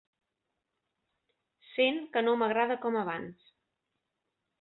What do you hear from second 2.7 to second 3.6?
com abans.